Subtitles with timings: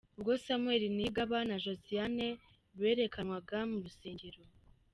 [0.17, 2.27] Ubwo Samuel Niyigaba na Josiane
[2.79, 4.41] berekanwaga mu rusengero.